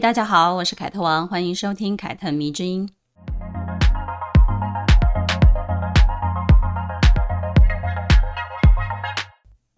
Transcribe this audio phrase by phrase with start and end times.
[0.00, 2.86] 大家好，我是凯特王，欢迎收听凯特迷之音。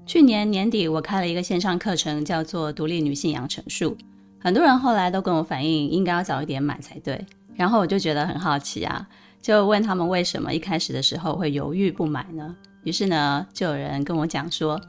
[0.05, 3.97] 去年年底，我开了一个线上课程，叫做《独立女性养成术》。
[4.41, 7.25] 很多人后来都跟我反映，应该要早一点买才对。
[7.55, 9.07] 然后我就觉得很好奇啊，
[9.41, 12.57] 就问他们为什么一开始的时候会犹豫不买呢？
[12.83, 14.81] 于是呢，就有人跟我讲说，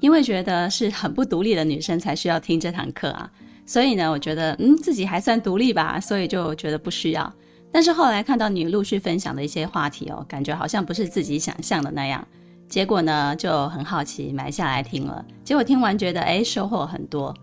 [0.00, 3.30] 因为觉得是很不独立的女生才需要听这堂课啊。
[3.66, 7.32] 所以呢，我觉得嗯，自己还算独立吧，所以就觉得不需要。
[7.72, 12.24] 但是后来看到你陆续分享的一些话题哦，感觉好像不是自己想象的那样。
[12.68, 15.24] 结果呢，就很好奇买下来听了。
[15.42, 17.34] 结果听完觉得，哎，收获很多。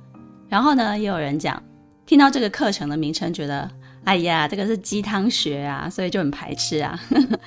[0.48, 1.62] 然后呢，也有人讲，
[2.06, 3.70] 听到这个课程的名称，觉得，
[4.04, 7.00] 哎呀，这个是鸡汤学啊，所以就很排斥啊，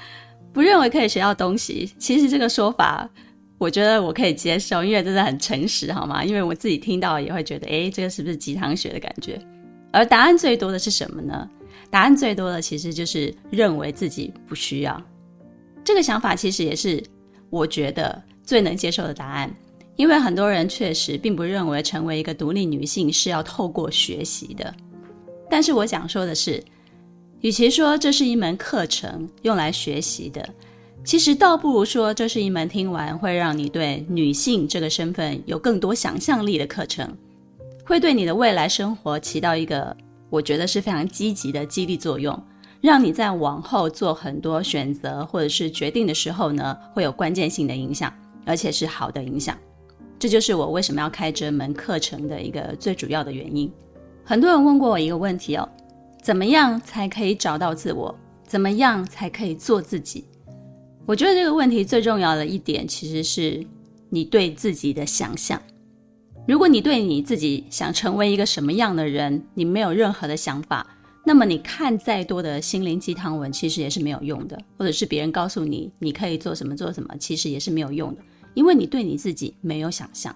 [0.52, 1.92] 不认为可以学到东西。
[1.98, 3.08] 其实这个说法，
[3.58, 6.24] 我觉得我可以接受，因为真的很诚实，好吗？
[6.24, 9.40] 因为我自己听到也会觉得，哎，这个是不是鸡汤学的感觉？
[9.92, 11.48] 而答案最多的是什么呢？
[11.90, 15.00] 答案最多的其实就是认为自己不需要。
[15.84, 17.02] 这个想法其实也是。
[17.50, 19.48] 我觉得最能接受的答案，
[19.94, 24.74] 因为很多人确实并不认为成为一个独立女性是要透过学习的。
[25.48, 26.60] 但是我想说的是，
[27.42, 30.48] 与其说这是一门课程用来学习的，
[31.04, 37.14] 其实倒不如说这是一门听完会让你对女性这个身份有更多想象力的课程，
[37.84, 39.94] 会对你的未来生活起到一个
[40.30, 42.42] 我觉得是非常积极的激励作用。
[42.80, 48.12] 让你在往后做很多选择或者是决定的时候呢，会有关键性的影响，
[48.44, 49.56] 而且是好的影响。
[50.18, 53.70] 这就是我为什么要开这门课程的一个最主要的原因。
[54.22, 55.66] 很多人问过我一个问题哦，
[56.22, 58.14] 怎么样才可以找到自我？
[58.46, 60.24] 怎么样才可以做自己？
[61.06, 63.64] 我觉得这个问题最重要的一点，其实是
[64.08, 65.60] 你对自己的想象。
[66.48, 70.86] 如果你对你自己想成为一个什么样的人，你没有任何的想法。
[71.26, 78.22] 那么你看再多的心灵鸡汤文，其实也是没有用的；或者是别人告诉你你可以做什么做什么，其实也是没有用的，
[78.54, 80.34] 因为你对你自己没有想象。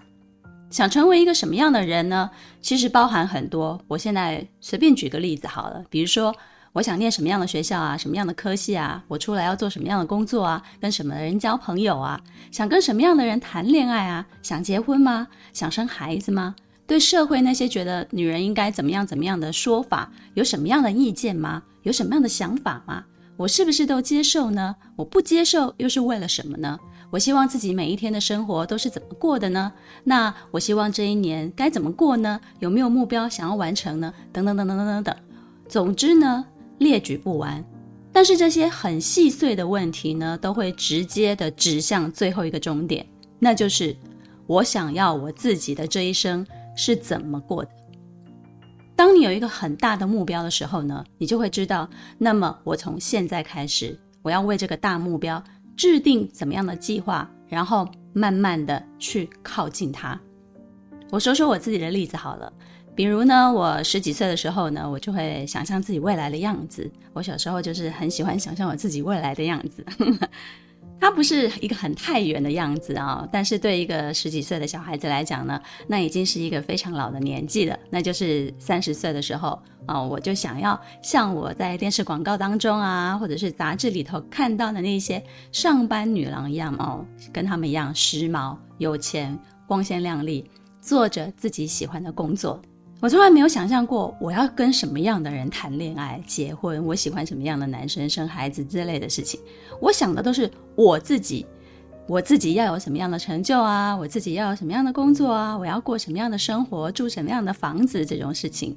[0.69, 2.29] 想成为一个什么样的人呢？
[2.61, 3.79] 其实包含很多。
[3.87, 6.35] 我现在随便举个例子好了，比如说
[6.73, 12.21] 我想念什么样的学校啊，什么样的科系啊，我出来要做什么样的工作啊，跟什么人交朋友啊，
[12.51, 15.27] 想跟什么样的人谈恋爱啊，想结婚吗？
[15.51, 16.55] 想生孩子吗？
[16.85, 21.63] 对社会那些觉得女人应该怎么样怎么样的说法，有什么样的意见吗？
[21.83, 23.03] 有什么样的想法吗？
[23.37, 24.75] 我是不是都接受呢？
[24.95, 26.79] 我不接受又是为了什么呢？
[27.11, 29.71] 我希望自己每一天的生活都是怎么过的呢？
[30.03, 32.39] 那我希望这一年该怎么过呢？
[32.59, 34.13] 有没有目标想要完成呢？
[34.31, 35.15] 等等等等等等等。
[35.67, 36.45] 总之呢，
[36.79, 37.63] 列举不完。
[38.11, 43.05] 但是这些很细碎的问题呢，都会直接的指向最后一个终点，
[43.37, 43.95] 那就是
[44.47, 46.45] 我想要我自己的这一生。
[46.75, 47.71] 是怎么过的？
[48.95, 55.43] 当你有一个很大的目标的时候呢，你就会知道，那么我从现在开始，我要为这个大目标
[55.75, 60.17] 制定怎么样的计划，然后慢慢的去靠近它。
[61.11, 62.53] 我说说我自己的例子好了，
[62.99, 66.91] 比如呢，我十几岁的时候呢，我就会想象自己未来的样子。
[67.13, 69.85] 我小时候就是很喜欢想象我自己未来的样子。
[70.99, 77.79] 它不是一个很太远的样子啊，但是对一个十几岁的小孩子来讲呢，那已经是一个非常老的年纪了。
[77.89, 85.23] 那就是三十岁的时候啊，我就想要像我在电视广告当中啊，或者是杂志里头看到的那些
[85.53, 90.43] 上班女郎一样哦，跟他们一样时髦、有钱、光鲜亮丽，
[90.81, 92.61] 做着自己喜欢的工作。
[93.01, 99.39] 我从来没有想象过我要跟什么样的人谈恋爱、结婚，我喜欢什么样的男生、生孩子之类的事情。
[99.79, 101.45] 我想的都是我自己，
[102.07, 108.75] 我自己要有什么样的成就啊，我自己要有什么样的工作啊，我要过什么样的生活，住什么样的房子这种事情。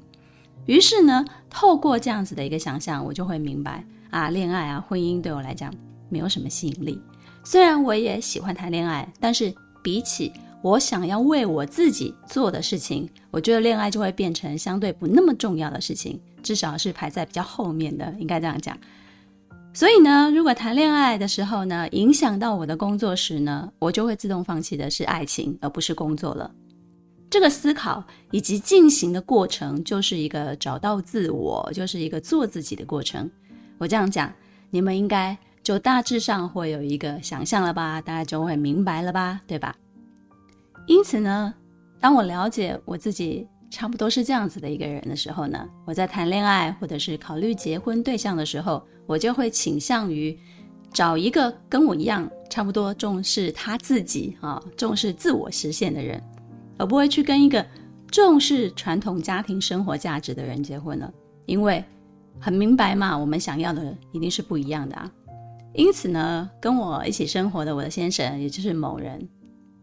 [0.67, 5.73] 于是呢，透过这样子的一个想象，我就会明白啊，恋爱啊，婚姻对我来讲
[6.07, 6.97] 没有什么吸引力。
[7.43, 9.53] 虽然我也喜欢谈恋爱，但是
[9.83, 10.31] 比起
[10.63, 18.77] 我想要为我自己做的事情，我觉得恋爱就会变成相对不那么重要的事情，至少是排在比较后面的，应该这样讲。
[19.73, 26.49] 所以呢，如果谈恋爱的时候呢，影响到我的工作时呢，我就会自动放弃的是爱情，而不是工作了。
[27.29, 28.01] 这个思考
[28.31, 33.29] 以及进行的过程，就是一个找到自我，就是一个做自己的过程。
[33.79, 34.31] 我这样讲，
[34.69, 37.99] 你们应该就大致上会有一个想象了吧？
[37.99, 39.41] 大家就会明白了吧？
[39.45, 39.75] 对吧？
[40.85, 41.53] 因此呢，
[41.99, 50.37] 当我了解我自己差不多是这样子的一个人的时候呢，我在谈恋爱或者是考虑结婚对象的时候，我就会倾向于
[50.91, 56.21] 找一个跟我一样差不多重视他自己啊，重视自我实现的人，
[56.77, 57.65] 而不会去跟一个
[58.11, 61.11] 重视传统家庭生活价值的人结婚了，
[61.45, 61.83] 因为
[62.39, 65.11] 很明白嘛，我们想要的一定是不一样的啊。
[65.73, 69.27] 因此呢，跟我一起生活的我的先生，也就是某人。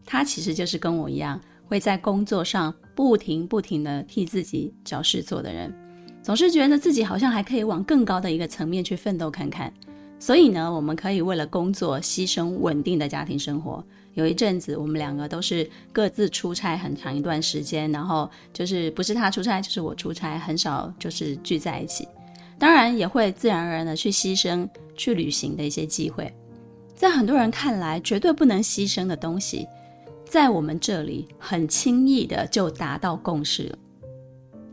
[0.05, 5.73] 他其实就是跟我一样，会在工作上不停不停地替自己找事做的人，
[6.21, 9.73] 总是觉得自己好像还可以往更高的一个层面去奋斗看看。
[10.19, 13.83] 所以呢，我们可以为了工作牺牲稳定的家庭生活。
[14.13, 22.07] 有一阵子，我们两个都是各自出差很长一段时间，然后就是不是他出差，就是我出差，很少就是聚在一起。
[22.59, 26.31] 当然也会自然而然的去牺牲去旅行的一些机会。
[26.93, 29.65] 在很多人看来，绝对不能牺牲的东西。
[30.31, 33.77] 在我们这里很轻易的就达到共识了，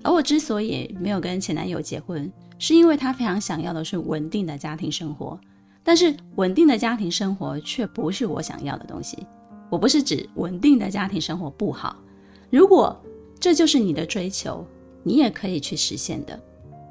[0.05, 5.37] 而我之所以没有跟前男友结婚，是因为他非常想要的是稳定的家庭生活，
[5.83, 9.27] 但是稳定的家庭生活却不是我想要的东西。
[9.69, 11.97] 我不是指稳定的家庭生活不好，
[12.51, 12.97] 如果
[13.41, 14.65] 这就是你的追求，
[15.03, 16.39] 你也可以去实现的。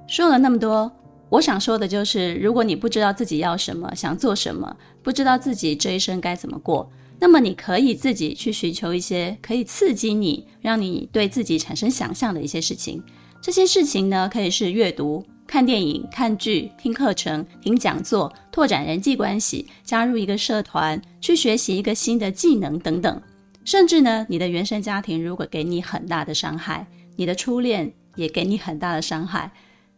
[0.10, 0.92] 说了那么多，
[1.30, 6.92] 我想说的就是，如果你不知道自己要什么，想做什么，不知道自己这一生该怎么过。
[7.20, 13.02] 那么你可以自己去寻求一些可以刺激你、让你对自己产生想象的一些事情。
[13.42, 23.20] 这些事情呢，可以是阅读、看电影、看剧、听课程、听讲座、拓展人际关系、加入一个社团、去学习一个新的技能等等。
[23.66, 26.86] 甚至呢，你的原生家庭如果给你很大的伤害，
[27.16, 29.52] 你的初恋也给你很大的伤害，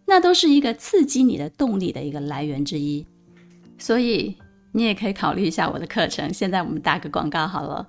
[0.06, 3.06] 那都是一个刺激你的动力的一个来源之一。
[3.78, 4.36] 所以。
[4.72, 6.34] 你也可以考虑一下我的课程。
[6.34, 7.88] 现在我们打个广告好了，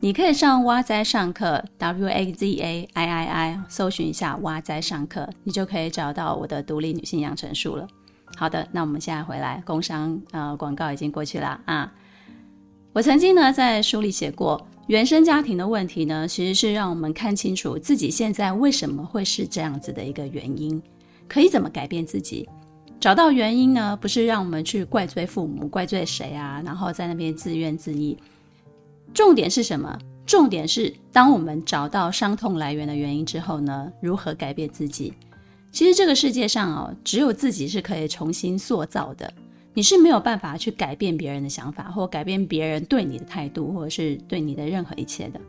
[0.00, 7.86] 你可以上哇哉上课 W A Z A I I I，搜寻一下哇哉上课，你就可以找到我的独立女性养成术了。
[8.36, 11.92] 好的，那我们现在回来，工商呃广告已经过去了啊。
[12.92, 20.82] 我曾经呢在书里写过，原生家庭的问题呢，其实是让我们看清楚自己现在为什么会是这样子的一个原因，
[21.28, 22.48] 可以怎么改变自己。
[23.02, 28.16] 找到原因呢，不是让我们去怪罪父母、怪罪谁啊，然后在那边自怨自艾。
[29.12, 29.98] 重点是什么？
[30.24, 35.12] 重点是当我们找到伤痛来源的原因之后呢，如何改变自己？
[35.72, 39.34] 其实这个世界上哦，只有自己是可以重新塑造的。
[39.74, 45.40] 你是没有办法去改变别人的想法，或改变别人对你的态度，或者是对你的任何一切的。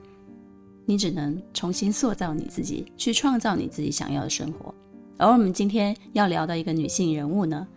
[0.87, 4.73] 你只能重新塑造你自己，去创造你自己想要的生活。
[5.17, 7.67] 而我们今天要聊的一个女性人物呢，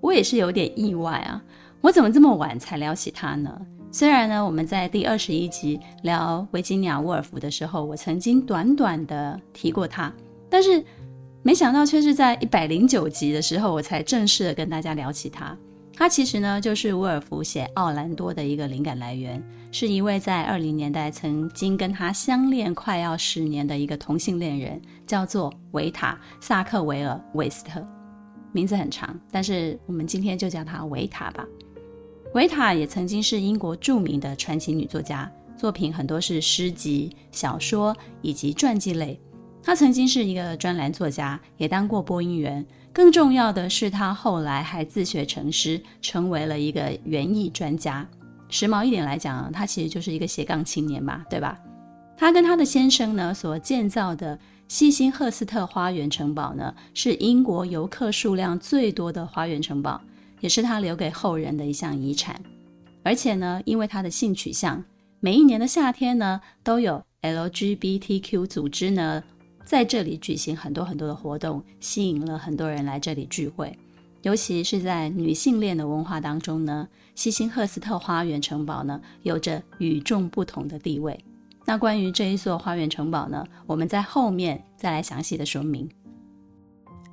[0.00, 1.42] 我也是有点意外啊！
[1.80, 3.60] 我怎么这么晚才聊起她呢？
[3.92, 10.12] 虽然呢，我们在第二十一集聊维吉尼亚·沃尔夫的时候，我曾经短短的提过她，
[10.50, 10.84] 但是
[11.42, 15.56] 没想到却是在一百零九集的时候，我才正式的跟大家聊起她。
[15.98, 27.82] 她其实呢，就是沃尔夫写《奥兰多》的一个灵感来源，是一位在二零年代曾经跟他相恋快要十年的一个同性恋人，叫做维塔·萨克维尔·韦斯特，
[28.52, 31.46] 名字很长，但是我们今天就叫她维塔吧。
[32.34, 39.18] 维塔也曾经是英国著名的传奇女作家，作品很多是诗集、小说以及传记类。
[39.62, 42.64] 她曾经是一个专栏作家，也当过播音员。
[42.96, 48.08] 更重要的是，他后来还自学成诗，成为了一个园艺专家。
[48.48, 51.58] 时髦一点来讲，他其实就是一个斜杠青年吧，对吧？
[52.16, 60.00] 她跟她的先生呢所建造的希辛赫斯特花园城堡呢，是英国游客数量最多的花园城堡，
[60.40, 62.40] 也是他留给后人的一项遗产。
[63.02, 64.82] 而且呢，因为他的性取向，
[65.20, 69.22] 每一年的夏天呢，都有 LGBTQ 组织呢。
[69.66, 73.76] 在这里举行很多很多的活动，吸引了很多人来这里聚会。
[74.22, 81.18] 尤其是在女性恋的文化当中呢，西辛赫斯特花园城堡呢有着与众不同的地位。
[81.64, 85.88] 那关于这一座花园城堡呢，我们在后面再来详细的说明。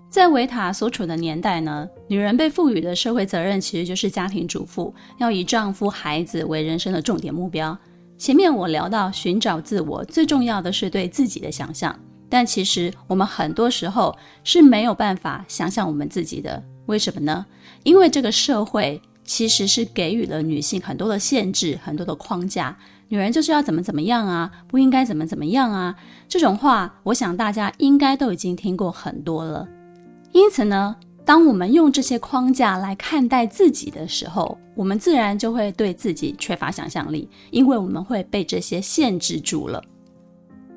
[0.09, 7.75] 在维塔所处的年代呢，女人被赋予的社会责任其实就是家庭主妇，要以丈夫、孩子为人生的重点目标。
[8.15, 11.99] 前面我聊到寻找自我，最重要的是对自己的想象。
[12.33, 17.45] 但其实我们很多时候是没有办法想象我们自己的，为什么呢？
[17.83, 22.75] 因为这个社会其实是给予了女性很多的限制，很多的框架。
[23.07, 25.95] 女人就是要怎么怎么样啊，不应该怎么怎么样啊。
[26.27, 29.67] 这种话，我想大家应该都已经听过很多了。
[30.31, 39.79] 因此呢，当我们用这些框架来看待自己的时候，我们自然就会对自己缺乏想象力，因为我们会被这些限制住了。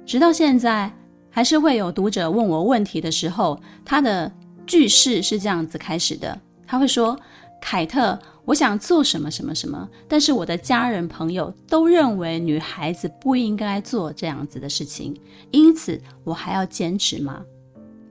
[0.04, 0.94] 直到现在，
[1.36, 4.32] 还是会有读者问我问题的时候，他的
[4.66, 7.14] 句式是这样子开始的，他会说
[7.60, 15.14] ：“凯特，我想做什么什么什么，但是我的家人朋友都认为女孩子不应该做这样子的事情，
[15.50, 17.42] 因此我还要坚持吗？”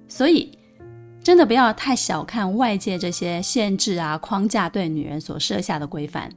[0.08, 0.52] 所以。
[1.24, 6.30] 真的不要太小看外界这些限制啊、框架对女人所设下的规范，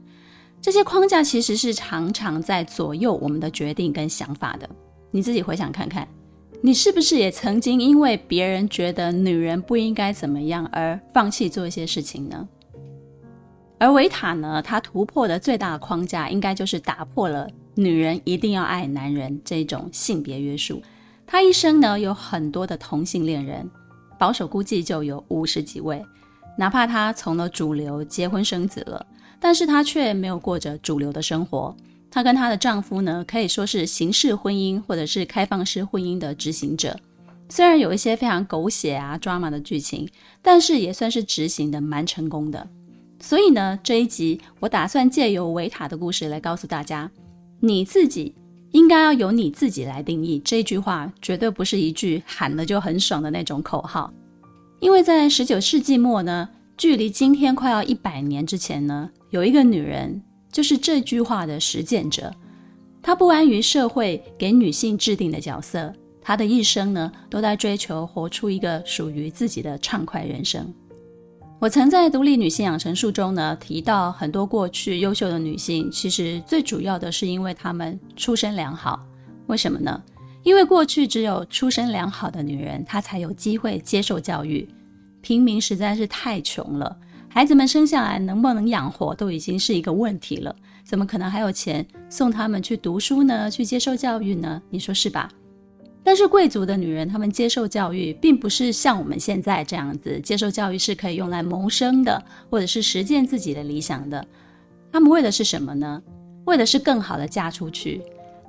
[0.59, 4.67] 这些框架其实是常常在左右我们的决定跟想法的。
[5.11, 6.07] 你自己回想看看，
[6.61, 12.47] 你是不是也曾经因为别人觉得女人不应该怎么样而放弃做一些事情呢？
[13.77, 20.81] 而维塔呢，他突破的最大框架，应该就是打破了女人一定要爱男人这种性别约束。
[21.25, 23.69] 他一生呢，有很多的同性恋人。
[24.17, 26.05] 保守估计就有五十几位，
[26.57, 29.05] 哪怕他从了主流结婚生子了，
[29.39, 31.73] 但是他却没有过着主流的生活。
[32.11, 36.99] 她跟她的丈夫呢，可以说是形式婚姻或者是开放式婚姻的执行者。
[37.49, 40.07] 虽然有一些非常狗血啊、抓马的剧情，
[40.41, 42.67] 但是也算是执行的蛮成功的。
[43.19, 47.09] 所以呢，这一集我打算借由维塔的故事来告诉大家，
[47.59, 48.35] 你自己。
[48.71, 54.13] 应该要由你自己来定义，这句话绝对不是一句喊了就很爽的那种口号。
[54.79, 56.47] 因为在十九世纪末呢，
[56.77, 60.21] 距离今天快要一百年之前呢，有一个女人
[60.51, 62.33] 就是这句话的实践者。
[63.01, 70.73] 她不安于社会给女性制定的角色，她的一生呢，都在追求活出一个属于自己的畅快人生。
[71.59, 79.05] 我曾在《独立女性养成术》中呢提到，很多过去优秀的女性，其实最主要的是因为她们出身良好。
[79.47, 80.01] 为什么呢？
[80.43, 84.67] 因为过去只有出身良好的女人，她才有机会接受教育。
[85.21, 86.97] 平民实在是太穷了，
[87.31, 93.49] 孩子们生下来能不能养活都已经是一个问题了，怎么可能还有钱送他们去读书呢？
[93.49, 94.61] 去接受教育呢？
[94.69, 95.29] 你说是吧？
[96.03, 104.25] 但是贵族的女人，她们接受教育，并不是像我们现在这样子，接受教育是可以用来谋生的，或者是实践自己的理想的。
[104.91, 106.01] 她们为的是什么呢？
[106.45, 108.01] 为的是更好的嫁出去。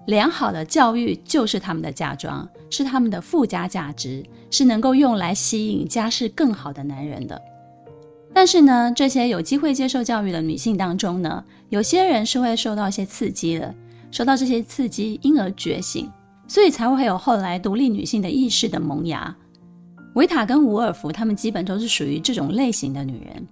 [0.06, 7.40] 良好的教育就是她们的嫁妆，是她们的附加价值，是能够用来吸引家世更好的男人的。
[8.32, 13.74] 但是呢，这些有机会接受教育的女性当中呢，有些人是会受到一些刺激的，
[14.10, 16.10] 受到这些刺激，因而觉醒。
[16.46, 19.36] 所以才会有后来独立女性的意识的萌芽。
[20.14, 23.46] 维塔跟伍尔芙，她们基本都是属于这种类型的女人。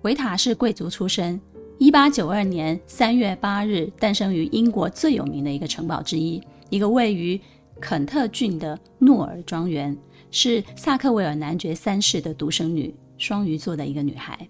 [0.00, 1.38] 维塔是贵族出身，
[1.76, 7.38] 一八九二年三月八日诞生于英国最有名的一个城堡之一，一个位于
[7.78, 9.94] 肯特郡的诺尔庄园，
[10.30, 14.48] 是萨克维尔男爵三世的独生女，双鱼座的一个女孩。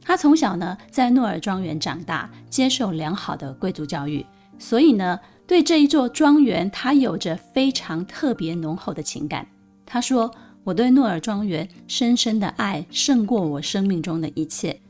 [0.00, 4.24] 她从小呢在诺尔庄园长大，接受良好的贵族教育，
[4.58, 5.18] 所以呢。
[5.46, 9.44] 对这一座庄园，她有着非常特别浓厚的情感。
[9.84, 14.80] 他说：“我对诺尔庄园深深的爱胜过我生命中的一切。”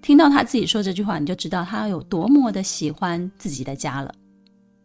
[0.00, 4.14] 听到他自己说这句话，你就知道他有多么的喜欢自己的家了。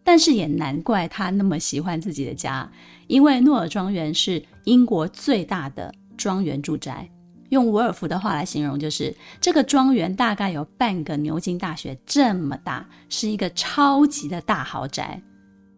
[0.03, 2.67] 但是也难怪他那么喜欢自己的家，
[3.05, 7.07] 因为诺尔庄园是英国最大的庄园住宅。
[7.51, 15.21] 用伍尔芙的话来形容，就是这个庄园大概有半个牛津大学这么大，是一个超级的大豪宅。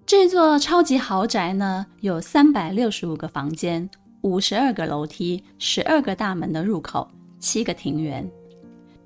[0.06, 3.90] 这座超级豪宅呢，有三百六十五个房间，
[4.22, 8.30] 五十二个楼梯，十二个大门的入口，七个庭园。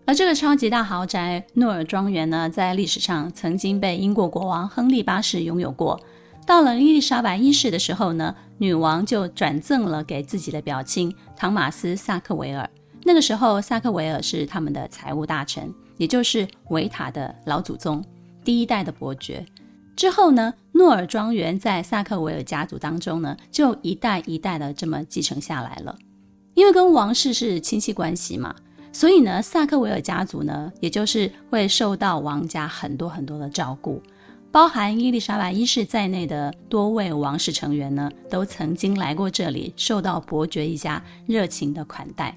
[0.06, 5.98] 而这个超级大豪宅诺尔庄园呢，在历史上曾经被英国国王亨利八世拥有过。
[6.48, 12.68] 到了伊丽莎白一世的时候呢，女王就转赠了给自己的表亲唐马斯·萨克维尔。
[13.04, 18.02] 那个时候，萨克维尔是他们的财务大臣，也就是维塔的老祖宗，
[18.46, 19.46] 第一代的伯爵。
[19.94, 25.94] 之后呢，诺尔庄园在萨克维尔家族当中呢，就一代一代的这么继承下来了。
[26.54, 28.56] 因为跟王室是亲戚关系嘛，
[28.94, 34.02] 所以呢，萨克维尔家族呢，也就是会受到王家很多很多的照顾。
[34.58, 42.36] 包含伊丽莎白一世在内的多位王室成员呢，都曾经来过这里，受到伯爵一家热情的款待。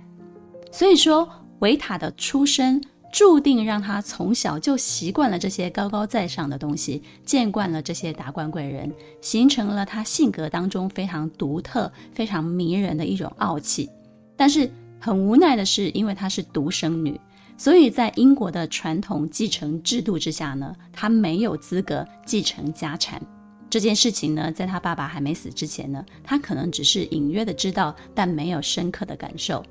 [0.70, 1.26] 所以说，
[1.60, 2.78] 维塔的出身
[3.10, 13.88] 注定让他从小就习惯了这些高高在上的东西，见惯了这些达官贵人，形成了他性格当中非常独特、非常迷人的一种傲气。
[14.36, 17.18] 但是很无奈的是，因为她是独生女。
[17.60, 23.20] 所以在英国的传统继承制度之下呢，他没有资格继承家产。
[23.68, 29.62] 这件事情呢，在他爸爸还没死之前呢，他可能只是隐约的知道，但没有深刻的感受。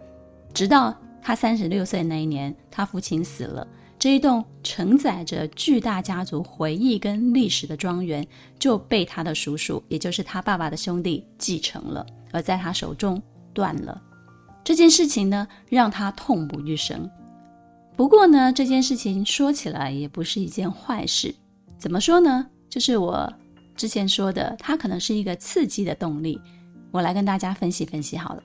[0.54, 3.68] 直到他三十六岁那一年，他父亲死了，
[3.98, 8.24] 这一栋承载着巨大家族回忆跟历史的庄园
[8.60, 13.20] 就被他的叔叔，也就是他爸爸的兄弟继承了，而在他手中
[13.52, 14.00] 断了。
[14.64, 17.10] 这件事情呢，让他痛不欲生。
[18.00, 21.36] 不过呢，这件事情说起来也不是一件坏事。
[21.78, 22.48] 怎么说呢？
[22.70, 23.30] 就是我
[23.76, 26.40] 之前说的，它可能是一个刺激的动力。
[26.92, 28.44] 我来跟大家分析分析好了。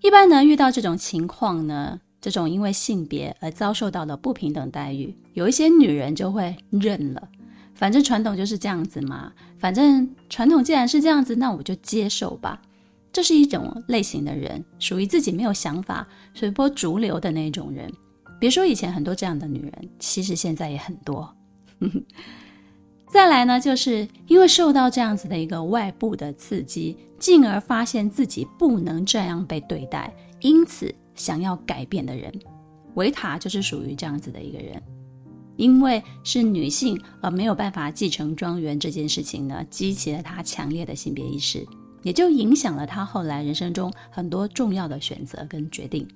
[0.00, 7.28] 一般呢，遇到这种情况呢，这种因为性别而遭受到的不平等待遇，有一些女人就会认了，
[7.72, 9.32] 反正传统就是这样子嘛。
[9.60, 12.60] 反正传统既然是这样子，那我就接受吧。
[13.12, 16.04] 这是一种类型的人，属于自己没有想法、
[16.34, 17.88] 随波逐流的那种人。
[18.38, 21.34] 别说以前很多这样的女人，其实现在也很多。
[23.08, 32.32] 再来呢，就是因为受到这样子的一个外部的刺激，进而发现自己不能这样被对待，因此想要改变的人，
[32.94, 34.82] 维塔就是属于这样子的一个人。
[35.56, 41.66] 因为是女性而没有办法继承庄园这件事情呢，激起了她强烈的性别意识，
[42.02, 46.06] 也就影响了她后来人生中很多重要的选择跟决定。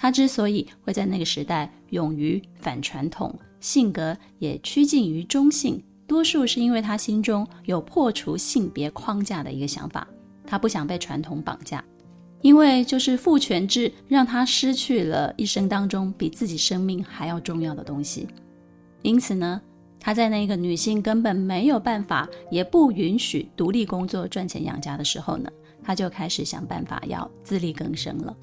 [0.00, 5.78] 她之所以会在那个时代勇于反传统，性格也趋近于中性。
[6.06, 10.08] 多数是因为他心中有破除性别框架的一个想法，
[10.46, 11.84] 他不想被传统绑架，
[12.40, 18.26] 因为就是父权制让他失去了一生当中比自己生命还要重要的东西。
[19.02, 19.60] 因此呢，
[20.00, 25.50] 他在那个女性根本没有办法，也不允许独立工作赚钱养家的时候呢，
[25.82, 28.34] 他就开始想办法要自力更生了。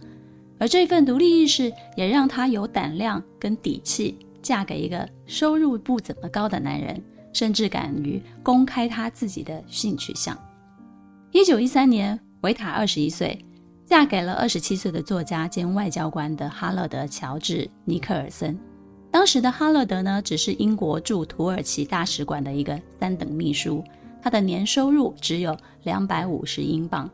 [0.60, 7.02] 而这份独立意识也让他有胆量跟底气嫁给一个收入不怎么高的男人。
[7.34, 10.36] 甚至敢于公开他自己的性取向。
[11.32, 13.38] 一九一三年，维塔二十一岁，
[13.86, 18.58] 嫁给了二十七岁的作家兼外交官的哈勒德·乔治·尼克尔森。
[19.12, 23.84] 当时的哈勒德呢，只是英国驻土耳其大使馆的一个三等秘书，
[24.20, 27.08] 他的年收入只有两百五十英镑。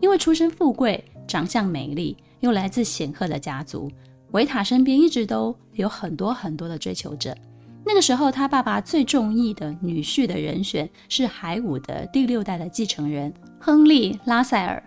[0.00, 3.90] 因为出身富贵、长相美丽，又来自显赫的家族，
[4.32, 7.36] 维塔身边一直都有很多很多的追求者。
[7.84, 14.82] 那个时候，他爸爸最中意的女婿的人选是海伍的第六代的继承人亨利·拉塞尔，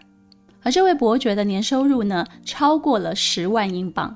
[0.61, 4.15] 而这位伯爵的年收入呢，超过了十万英镑。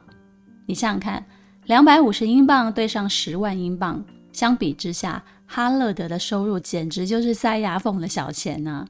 [0.67, 1.25] 你想想看，
[1.65, 8.87] 两百五十英镑对上十万英镑，相比之下，哈勒德的收入简直就是塞牙缝的小钱呐、啊。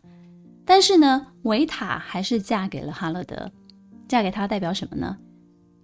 [0.66, 3.50] 但是呢，维塔还是嫁给了哈勒德，
[4.08, 5.18] 嫁给他代表什么呢？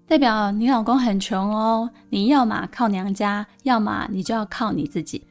[0.07, 5.25] 代表你老公很穷哦，你要么靠娘家，要么你就要靠你自己。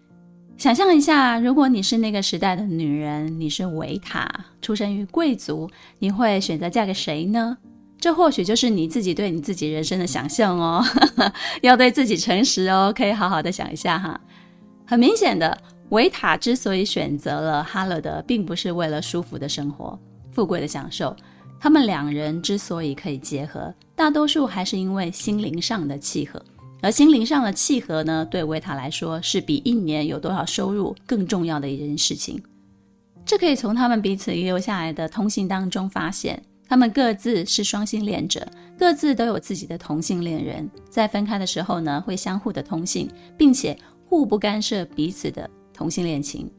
[0.57, 4.29] 想象一下，如果你是那个时代的女人，你是维塔，
[4.61, 7.57] 出生于贵族，你会选择嫁给谁呢？
[7.99, 10.83] 这或许就是你自己对你自己人生的想象哦，
[11.61, 14.19] 要对自己诚实哦，可以好好的想一下哈。
[14.87, 15.57] 很明显的，
[15.91, 19.99] 维塔之所以选择了哈勒德，并不是为了舒服的生活、
[20.33, 21.15] 富贵的享受。
[21.61, 26.43] 他们两人之所以可以结合，大多数还是因为心灵上的契合。
[26.81, 32.43] 而心灵上的契合呢，对维塔来说是比一年有多少收入更重要的一件事情。
[33.27, 40.67] 这可以从他们彼此遗留下来的通信当中发现，他们各自是双性恋者，各自都有自己的同性恋人。
[40.89, 46.51] 在分开的时候呢，会相互的通信，并且互不干涉彼此的同性恋情。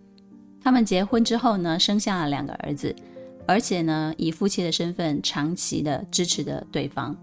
[0.63, 2.95] 他们结婚之后呢，生下了两个儿子。
[3.51, 7.13] 而且呢，以夫妻的身份长期的支持着对方。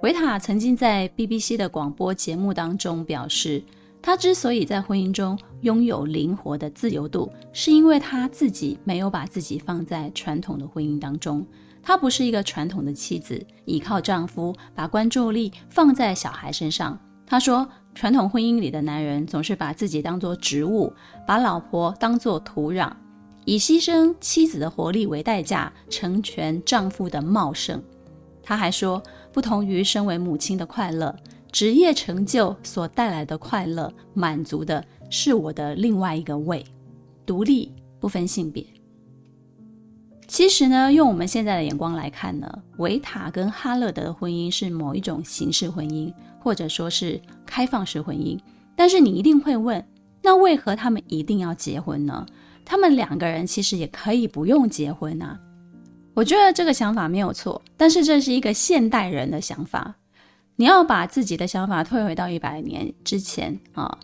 [0.00, 3.60] 维塔曾经在 BBC 的广播节目当中表示，
[4.00, 11.44] 他之所以在婚姻中拥有灵活的自由度，是因为他自己没有把自己放在传统的婚姻当中。
[11.82, 16.96] 他不是一个传统的妻子，依靠丈夫，把关注力放在小孩身上。
[17.26, 20.92] 他说，传统婚姻里的男人总是把自己当作植物，
[21.26, 22.92] 把老婆当作土壤。
[23.50, 27.82] 以牺牲妻子的活力为代价，成全丈夫的茂盛。
[28.44, 31.12] 他还说，不同于身为母亲的快乐，
[31.50, 36.64] 职业成就所带来的快乐，满足的是我的另外一个胃，
[37.26, 38.64] 独立不分性别。
[40.28, 48.38] 其实呢，用我们现在的眼光来看呢，维塔跟哈勒德的婚姻是某一种形式婚姻，或者说是开放式婚姻。
[48.76, 49.84] 但是你一定会问，
[50.22, 52.24] 那为何他们一定要结婚呢？
[52.64, 55.38] 他们两个人其实也可以不用结婚啊，
[56.14, 59.94] 我觉得这个想法没有错，但是这是一个现代人的想法。
[60.56, 63.98] 你要把自己的想法退回到一百年之前啊，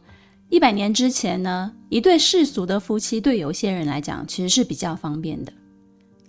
[0.48, 5.52] 一百年之前呢，一对世俗的夫妻对有些人来讲其实是比较方便的。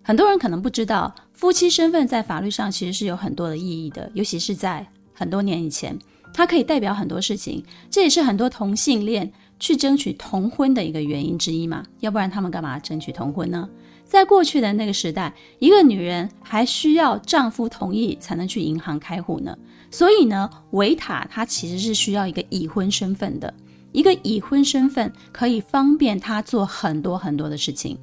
[0.04, 5.98] 很多人可能不知道，夫妻身份在法律上其实是有很多的意义的，尤其是在很多年以前，
[6.34, 7.64] 它可以代表很多事情。
[7.90, 13.68] 这也是很多同性恋去争取同婚的一个原因之一嘛，要不然他们干嘛争取同婚呢？
[14.06, 19.58] 在过去的那个时代，一个女人还需要丈夫同意才能去银行开户呢。
[19.92, 23.54] 所以呢，维塔她其实是需要一个已婚身份的，
[23.92, 27.98] 一个已婚身份可以方便她做很多很多的事情。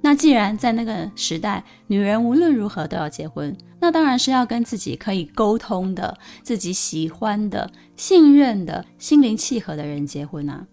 [0.00, 10.66] 那既然在那个时代，女人无论如何都要结婚，那当然是要跟自己可以沟通的、自己喜欢的、信任的、心灵契合的人结婚啊。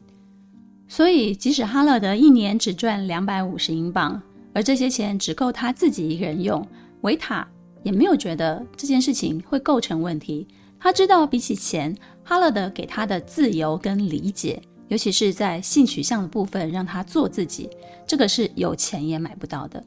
[0.91, 4.19] 所以，即使哈勒德一年只赚两百五十英镑，
[4.53, 6.67] 而这些钱只够他自己一个人用，
[7.01, 7.47] 维塔
[7.83, 10.47] 也没有觉得这件事情会构成问题。
[10.79, 17.69] 他知道，比起钱，哈勒德给他的自由跟理解，尤其是在性取向的部分，让他做自己，
[18.07, 19.81] 这个是有钱也买不到的。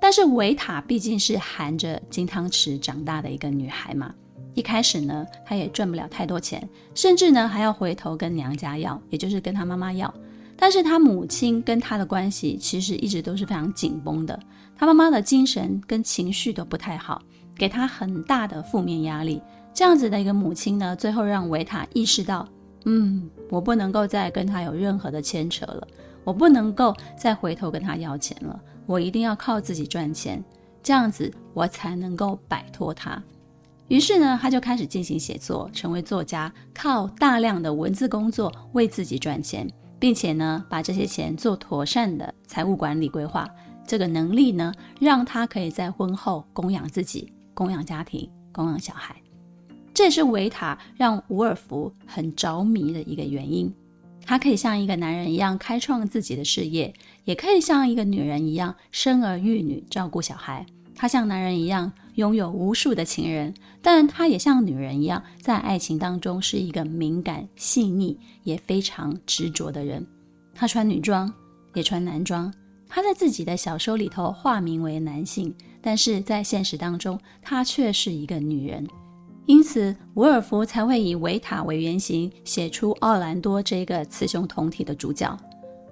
[0.00, 4.14] 但是维塔毕竟是含着金汤匙长大的一个女孩嘛，
[4.54, 10.12] 一开始呢，她也赚不了太多钱，甚至呢还要回头跟娘家要，也就是跟她妈妈要。
[10.56, 14.38] 但是他母亲跟他的关系其实一直都是非常紧绷的，
[14.76, 17.20] 他妈妈的精神跟情绪都不太好，
[17.54, 19.42] 给他很大的负面压力。
[19.74, 22.48] 这样子的一个母亲呢，最后让维塔意识到，
[22.86, 25.86] 嗯，我不能够再跟他有任何的牵扯了，
[26.24, 30.42] 我不能够再回头跟他要钱了，我一定要靠自己赚钱，
[30.82, 33.22] 这样子我才能够摆脱他。
[33.88, 39.68] 于是呢，他就开始进行写作，成为作家，靠大量的文字工作为自己赚钱。
[40.06, 43.44] 并且呢，把这些钱做妥善的财务管理规划，
[43.84, 49.16] 这个能力呢，让他可以在婚后供养自己、供养家庭、供养小孩。
[49.92, 53.74] 这也是维塔让伍尔夫很着迷的一个原因。
[54.24, 60.64] 他可以像一个男人一样开创自己的事业，也可以像一个女人一样生儿育女、照顾小孩。
[60.94, 70.06] 他像男人一样拥有无数的情人，但他也像女人一样，在爱情当中是一个敏感、细腻也非常执着的人。
[70.54, 71.32] 他穿女装，
[71.74, 72.52] 也穿男装。
[72.88, 78.86] 他在自己的小说里头化名为男性，但是在现实当中，他却是一个女人。
[79.44, 85.38] 因此，伍尔夫才会以维塔为原型，写出奥兰多这个雌雄同体的主角。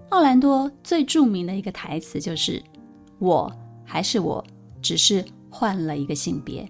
[0.09, 2.63] 奥兰多最著名的一个台词就是
[3.19, 3.53] ：“我
[3.85, 4.43] 还是我。”
[4.81, 6.69] 只是换了一个性别。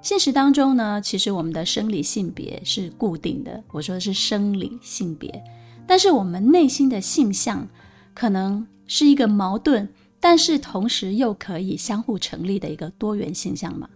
[0.00, 3.60] 现实当中呢，其实我们的生理性别是固定的。
[3.72, 5.42] 我说的是生理性别，
[5.84, 7.66] 但是我们内心的性向
[8.14, 9.88] 可能是一个矛盾，
[10.20, 13.88] 但是同时又可以相互成立的一个多元性向嘛。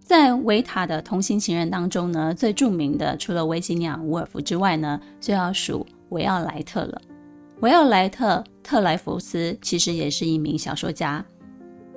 [0.00, 7.00] 在维塔的同性情人当中呢，最著名的除了维吉尼亚·伍尔夫之外呢，就要数维奥莱特了。
[7.60, 11.24] 维奥莱特·特莱弗斯其实也是一名小说家。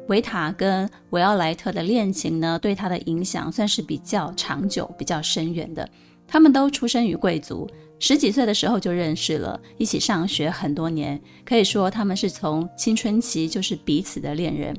[0.08, 5.88] 维塔跟维奥莱特的恋情呢，对他的影响算是比较长久、比较深远的。
[6.28, 14.76] 他们都出身于贵族，十几岁的时候就认识了，一起上学很多年，可以说他们是从青春期就是彼此的恋人。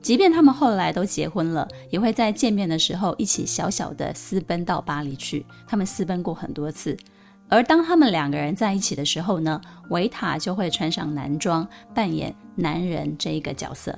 [0.00, 5.44] 即便他们后来都结婚了，也会在见面的时候一起小小的私奔到巴黎去。
[5.66, 6.96] 他们私奔过很多次，
[7.48, 9.60] 而当他们两个人在一起的时候呢，
[9.90, 13.96] 维塔就会穿上男装，扮演男人这一个角色。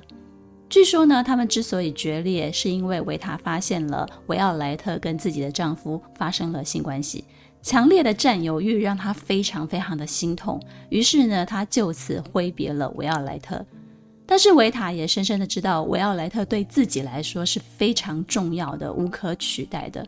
[0.70, 7.24] 据说呢，他们之所以决裂，是因为维塔发现了维奥莱特跟自己的丈夫发生了性关系，
[7.60, 13.66] 强烈的占有欲让她非常非常的心痛，于是呢，她就此挥别了维奥莱特。
[14.24, 20.06] 但是维塔也深深的知道，维奥莱特对自己来说是非常重要的、无可取代的。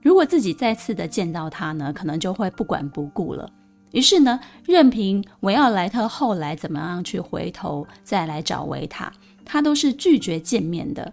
[0.00, 3.46] 如果自己再次的见到他呢，可能就会不管不顾了。
[3.92, 9.12] 于是呢，任凭维奥莱特后来怎么样去回头再来找维塔。
[9.52, 11.12] 他都是拒绝见面的。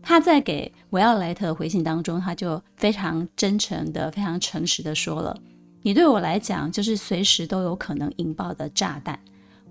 [0.00, 5.38] 他在给维奥莱特回信当中，他就非常真诚的、非常诚实的说了
[5.82, 9.20] ：“你对我来讲就是随时都有可能引爆的炸弹。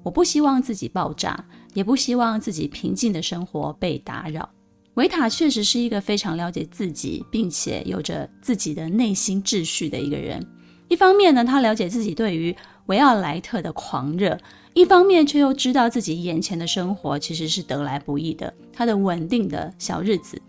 [0.03, 4.47] 我不希望自己爆炸，也不希望自己平静的生活被打扰。”
[4.93, 10.45] 维塔确实是一个非常了解自己，并且有着自己的内心秩序的一个人。
[10.89, 14.37] 一方面呢，他了解自己对于维奥莱特的狂热。
[14.75, 20.39] 一方面却又知道自己眼前的生活其实是得来不易的，他的稳定的小日子。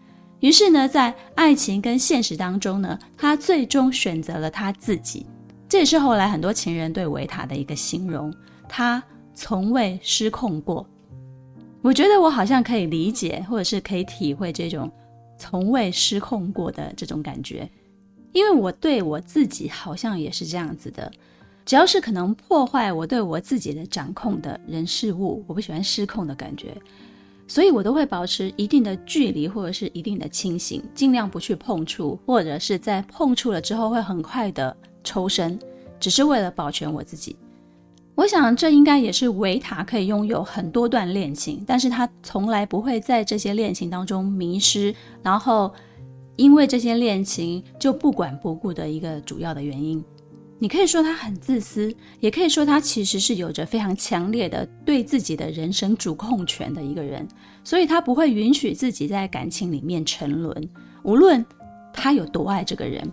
[0.41, 5.25] 于是呢，在爱情跟现实当中呢，他最终选择了他自己。
[5.69, 8.35] 这也是后来很多情人对维塔的一个形容，
[8.69, 9.01] 他
[9.33, 10.85] 从未失控过。
[11.81, 14.91] 我觉得我好像可以理解，或者是可以体会这种
[15.39, 17.71] 从未失控过的这种感觉，
[18.33, 21.12] 因为我对我自己好像也是这样子的。
[21.66, 26.74] 只要是可能破坏我对我自己的掌控的人事物，我不喜欢失控的感觉。
[27.48, 35.59] 所以我都会保持一定的距离或者是一定的清醒，尽量不去碰触，或者是在碰触了之后会很快的抽身，
[35.98, 37.37] 只是为了保全我自己。
[38.14, 45.72] 我想这应该也是维塔可以拥有很多段恋情，但是他从来不会在这些恋情当中迷失，然后
[46.37, 50.02] 因为这些恋情就不管不顾的一个主要的原因。
[50.59, 57.29] 你可以说他很自私，也可以说他其实是有着非常强烈的对自己的人生主控权的一个人，
[57.62, 60.71] 所以他不会允许自己在感情里面沉沦，
[61.03, 61.45] 无论
[61.92, 63.07] 他有多爱这个人。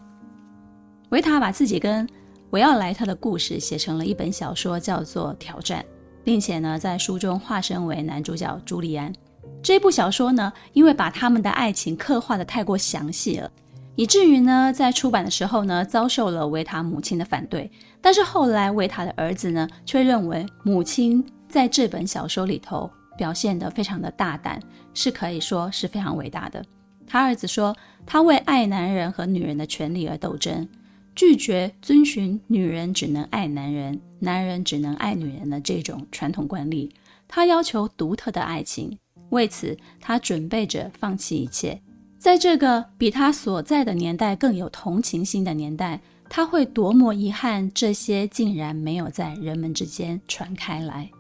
[1.09, 2.07] 维塔把自己跟
[2.51, 5.81] 维奥莱特的故事写成了一本小说，叫做《挑战》，
[6.23, 9.13] 并且呢，在书中化身为男主角朱利安。
[9.61, 13.51] 这部小说呢，因为把他们的爱情刻画的太过详细了。
[13.95, 17.69] 以至于呢，在出版的时候呢，遭受了维塔母亲的反对。
[18.01, 24.59] 但是后来，维塔的儿子呢，却认为母亲在这本小说里头表现得非常的大胆，
[24.93, 26.65] 是可以说是非常伟大的。
[27.05, 27.75] 他儿子说，
[28.05, 30.67] 他为爱男人和女人的权利而斗争，
[31.15, 36.91] 拒绝遵循女人只能爱男人，男人只能爱女人的这种传统惯例。
[37.27, 38.97] 他要求独特的爱情，
[39.29, 41.79] 为此他准备着放弃一切。
[42.23, 51.11] 在这个比他所在的年代更有同情心的年代，他会多么遗憾这些竟然没有在人们之间传开来。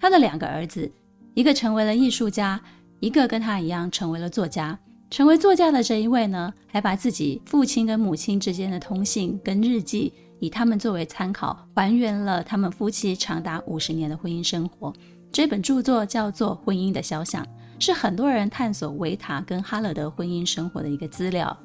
[0.00, 0.90] 他的两个儿子，
[1.34, 2.58] 一个成为了艺术家，
[2.98, 4.78] 一个跟他一样成为了作家。
[5.10, 14.90] 成为作家的这一位呢，还把自己父亲跟母亲之间的通信跟日记，以他们作为参考，还原了他们夫妻长达五十年的婚姻生活。
[15.30, 17.44] 这本著作叫做《婚姻的肖像》。
[17.82, 21.58] 是很多人探索维塔跟哈勒德婚姻生活的一个资料。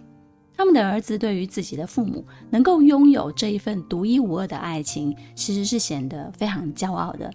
[0.56, 7.32] 他们的儿子对于自己的父母能够拥有这一份独一无二的爱情，其实是显得非常骄傲的。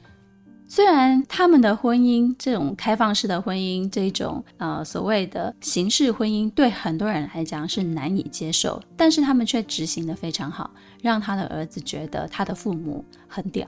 [0.66, 10.68] 虽然他们的婚姻这种开放式的婚姻，这种呃所谓的形式婚姻，对很多人来讲是难以接受，但是他们却执行的非常好，
[11.00, 13.64] 让他的儿子觉得他的父母很屌。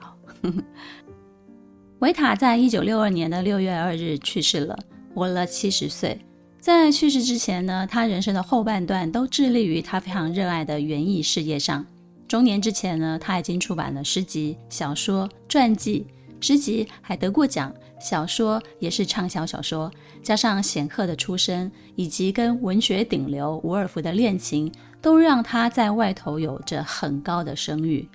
[1.99, 4.77] 维塔在一九六二年的六月二日去世了。
[5.15, 6.19] 活了七十岁，
[6.59, 11.85] 在去世之前呢，他人生的后半段都致力于他非常热爱的园艺事业上。
[12.27, 16.05] 中年之前呢，他已经出版了诗集、小说、传记，
[16.41, 19.89] 诗集还得过奖，小说也是畅销小说。
[20.21, 24.69] 加上显赫的出身以及跟文学顶流伍尔夫的恋情，
[25.01, 28.05] 都让他在外头有着很高的声誉。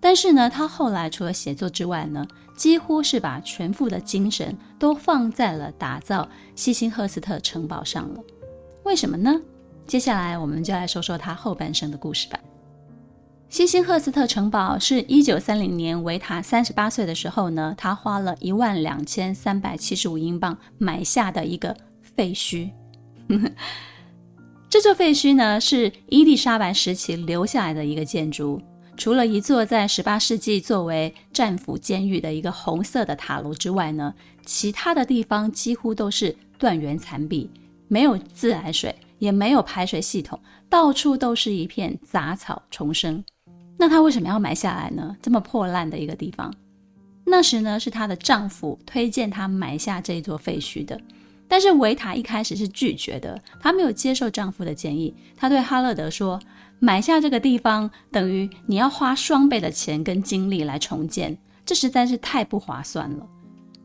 [0.00, 8.20] 但是呢，他后来除了写作之外呢，几乎是把全副的精神都放在了打造希辛赫斯特城堡上了。
[8.84, 9.40] 为什么呢？
[9.86, 12.38] 接下来我们就来说说他后半生的故事吧。
[13.50, 22.70] 希辛赫斯特城堡是一九三零年维塔三十八岁的时候呢，他花了一万两千三百七十五英镑买下的一个废墟。
[24.70, 28.62] 这座废墟呢，是伊丽莎白时期留下来的一个建筑。
[29.00, 37.48] 除了一座在十八世纪作为战俘监狱的一个红色的塔楼之外呢，其他的地方几乎都是断垣残壁，
[37.88, 43.24] 没有自来水，也没有排水系统，到处都是一片杂草丛生。
[43.78, 45.16] 那她为什么要买下来呢？
[45.22, 46.52] 这么破烂的一个地方。
[47.24, 51.00] 那时呢，是她的丈夫推荐她买下这座废墟的，
[51.50, 55.14] 但是维塔一开始是拒绝的，她没有接受丈夫的建议。
[55.36, 56.40] 她对哈勒德说。
[56.82, 61.36] 买下这个地方，等于你要花双倍的钱跟精力来重建，
[61.66, 63.26] 这实在是太不划算了。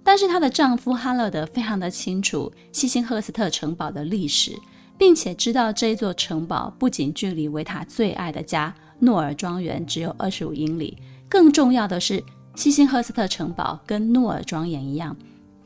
[0.02, 4.58] 但是她的丈夫哈勒德非常的清楚西辛赫斯特城堡的历史，
[4.98, 10.98] 并且知道这座城堡不仅距离维塔最爱的家诺尔庄园只有二十五英里，
[11.28, 12.24] 更重要的是，
[12.56, 15.14] 西辛赫斯特城堡跟诺尔庄园一样，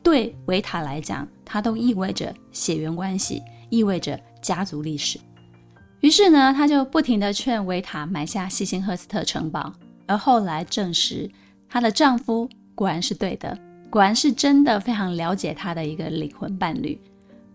[0.02, 5.18] 对维塔来讲，它都意味着血缘关系，意味着家族历史。
[6.00, 9.72] 于是呢，她就不停地劝维塔买下西辛赫斯特城堡，
[10.06, 11.30] 而后来证实，
[11.68, 13.56] 她的丈夫果然是对的，
[13.90, 16.98] 果然是真的非常了解她的一个灵魂伴侣。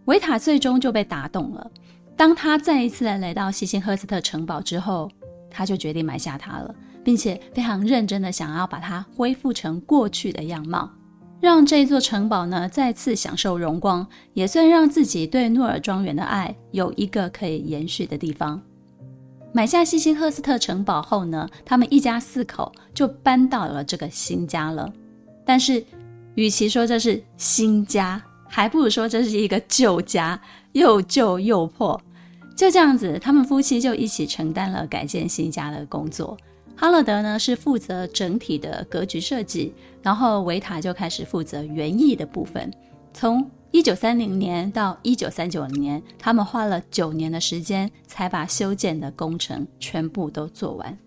[0.05, 1.71] 维塔最终就被打动了。
[2.15, 5.09] 当她再一次的来到西辛赫斯特城堡之后，
[5.49, 10.87] 她就决定买下它了，并且非常认真地想要把它恢复成过去的样貌。
[11.45, 18.59] 让这座城堡呢再次享受荣光，也算让自己对诺尔庄园的爱有一个可以延续的地方。
[19.53, 24.91] 买下西辛赫斯特城堡后呢，他们一家四口就搬到了这个新家了。
[25.45, 25.85] 但是，
[26.33, 32.01] 与其说这是新家，还不如说这是一个旧家，又旧又破。
[32.55, 36.35] 就这样子，他们夫妻就一起承担了改建新家的工作。
[36.75, 42.71] 哈勒德呢是负责整体的格局设计，然后维塔就开始负责园艺的部分。
[43.13, 50.97] 从一九三零年到一九三九年，他们花了九年的时间才把修建的工程全部都做完。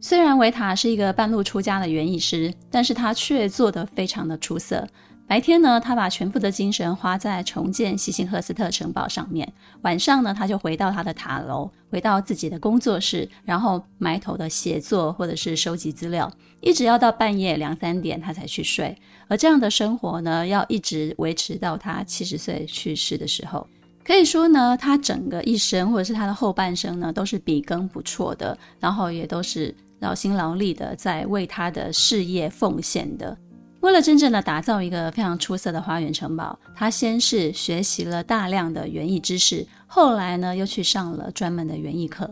[0.00, 4.86] 虽然维塔是一个半路出家的园艺师，但是他却做得非常的出色。
[5.30, 9.46] 白天呢，他把全部的精神花在重建西辛赫斯特城堡上面；
[9.82, 16.28] 晚上呢，他就回到他的塔楼，回到自己的工作室，然后埋头的写作或者是收集资料，
[16.60, 18.98] 一直要到半夜两三点他才去睡。
[19.28, 23.64] 而这样的生活呢，要一直维持到他七十岁去世的时候。
[24.02, 33.38] 可以说呢，他整个一生或者是他的后半生呢，都是笔耕不辍的，然后也都是劳心劳力的在为他的事业奉献的。
[33.80, 42.30] 为了真正的打造一个非常出色的花园城堡，他先是学习了大量的园艺知识，后来呢又去上了专门的园艺课，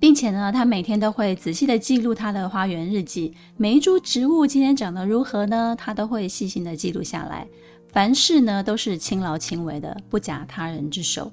[0.00, 5.76] 并且呢，他每天都会仔细的记录他的花园日记，每一株植物今天长得如何呢？
[5.78, 7.46] 他都会细心的记录下来。
[7.92, 11.30] 凡事呢都是亲劳亲为的，不假他人之手。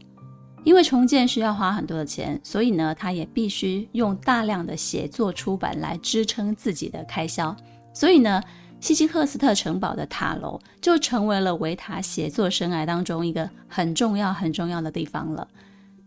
[0.65, 7.55] 因为重建需要花很多的钱，所以呢，他也必须用大量的写作出版来支撑自己的开销，
[7.93, 8.43] 所以呢。
[8.79, 15.47] 希金赫斯特城堡的塔楼就成为了维塔写作生涯当中一个很重要、很重要的地方了。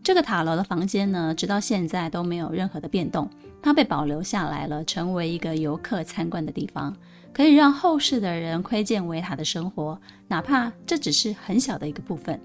[0.02, 3.28] 这个塔楼的房间呢，直到现在都没有任何的变动，
[3.60, 6.96] 它被保留下来了，成为一个游客参观的地方，
[7.32, 12.40] 可以让后世的人窥见维塔的生活，哪怕这只是很小的一个部分。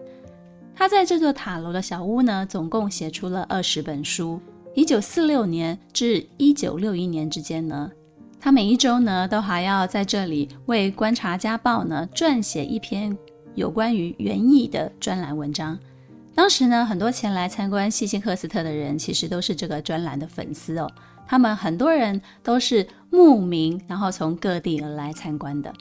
[0.76, 4.42] 他在这座塔楼的小屋呢，总共写出了二十本书。
[4.74, 7.92] 一九四六年至一九六一年之间呢。
[8.44, 13.18] 他每一周呢，都还要在这里为《观察家报》呢撰写一篇
[13.56, 15.80] 有关于园艺的专栏文章。
[16.36, 20.92] 当时呢，很多前来参观希辛赫斯特的人，其实都是这个专栏的粉丝哦。
[21.26, 25.74] 他们很多人都是慕名，然后从各地而来参观的。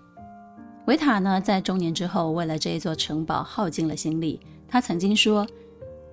[0.84, 4.38] 维塔呢，在中年之后，为了这一座城堡耗尽了心力。
[4.68, 5.44] 他曾经说：“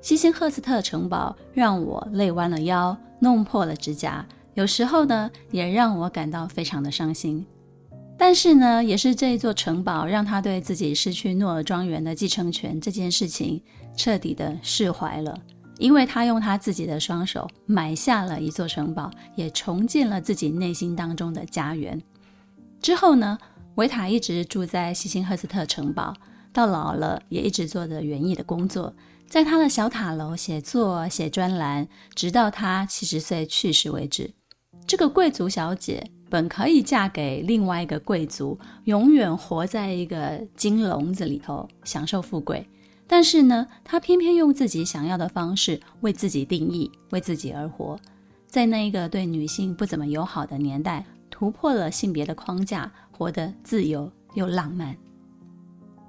[0.01, 4.25] 希辛赫斯特城堡让我累弯了腰，弄破了指甲。”
[4.59, 7.45] 有时候呢，也让我感到非常的伤心，
[8.17, 13.63] 但是呢，也是这一座城堡让他对自己失去诺尔庄园的继承权这件事情
[13.95, 15.33] 彻底的释怀了，
[15.77, 21.97] 因为他用他自己的双手买下了一座城堡，也重建了自己内心当中的家园。
[22.81, 23.37] 之后呢，
[23.75, 26.13] 维塔一直住在西辛赫斯特城堡，
[26.51, 28.93] 到老了也一直做着园艺的工作，
[29.25, 34.33] 在他的小塔楼写作、写专栏，直到他七十岁去世为止。
[34.89, 42.67] 这个贵族小姐本可以嫁给另外一个贵族，永远活在一个金笼子里头，享受富贵。
[43.05, 47.99] 但是呢，她偏偏用自己想要的方式为自己定义，为自己而活，
[48.47, 54.97] 在那一个对女性不怎么友好的年代，突破了性别的框架，活得自由又浪漫。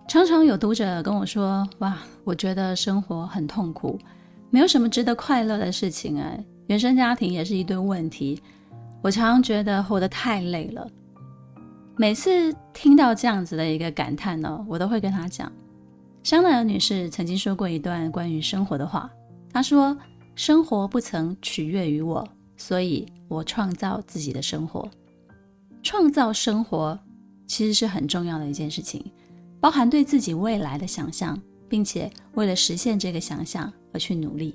[0.09, 3.99] 常常有读者跟我说：“哇，我觉得生活很痛苦，
[4.49, 6.35] 没有什么值得快乐的事情啊，
[6.69, 8.40] 原生家庭也是一堆问题。”
[9.03, 10.87] 我常常觉得活得太累了。
[11.97, 15.51] 每次听到这样子的一个感叹呢，我都会跟他讲，
[16.23, 19.11] 香奈儿女士曾经说过一段关于生活的话。
[19.53, 19.97] 她说
[20.37, 24.89] ：“生活不曾取悦于我，所以我创造自己的生活。
[25.83, 26.99] 创造生活
[27.47, 29.05] 其实是很重要的一件事情，
[29.61, 31.37] 包含对自己未来的想象，
[31.69, 34.55] 并且为了实现这个想象而去努力。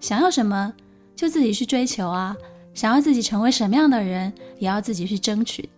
[0.00, 0.72] 想要什么，
[1.14, 2.36] 就自己去追求啊。”
[2.74, 5.68] 想要自己成为什么样的人，也要自己去争取。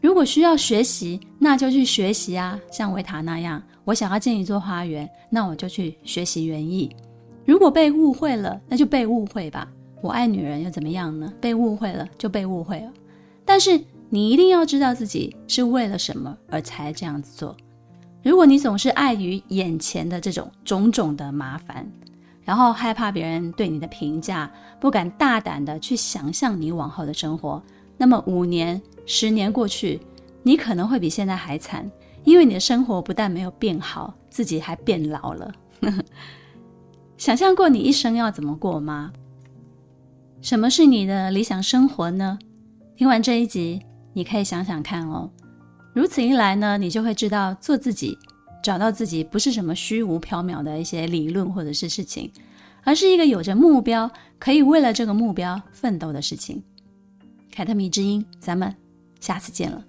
[0.00, 3.62] 如果需要学习，那就去学习啊，像维塔那样。
[3.84, 6.94] 我想要建一座花园，那我就去学习园艺。
[7.44, 9.70] 如果被误会了，那就被误会吧。
[10.00, 11.32] 我爱女人又怎么样呢？
[11.40, 12.92] 被误会了就被误会了。
[13.44, 17.56] 但是你一定要知道自己是为了什么而才这样子做。
[18.22, 21.86] 如果你总是碍于眼前的这种种种的麻烦，
[22.44, 27.62] 然后害怕别人对你的评价，不敢大胆的去想象你往后的生活。
[27.96, 30.00] 那么五年、十年过去，
[30.42, 31.90] 你可能会比现在还惨，
[32.24, 35.52] 因为你的生活不但没有变好，自己还变老了。
[37.16, 39.12] 想象过你一生要怎么过吗？
[40.42, 42.38] 什么是你的理想生活呢？
[42.96, 43.80] 听完这一集，
[44.12, 45.30] 你可以想想看哦。
[45.94, 48.18] 如此一来呢，你就会知道做自己。
[48.64, 52.32] 找到自己不是什么虚无缥缈的一些理论或者是事情，
[52.82, 56.62] 而是一个有着目标，可以为了这个目标奋斗的事情。
[57.52, 58.74] 凯特米之音，咱们
[59.20, 59.84] 下次见了。